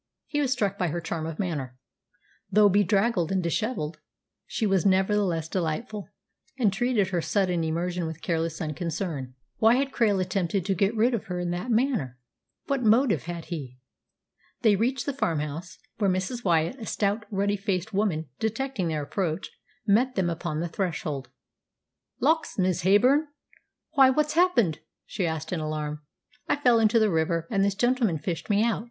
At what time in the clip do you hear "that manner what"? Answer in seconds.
11.51-12.81